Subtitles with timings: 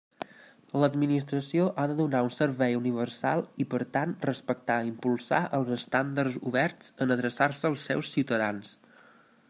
[0.83, 6.41] L'administració ha de donar un servei universal i, per tant, respectar i impulsar els estàndards
[6.53, 8.75] oberts en adreçar-se als seus ciutadans.